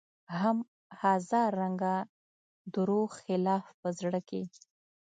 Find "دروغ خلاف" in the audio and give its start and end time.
2.75-3.65